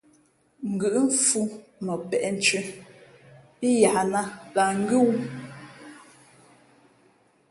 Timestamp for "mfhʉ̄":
1.07-1.45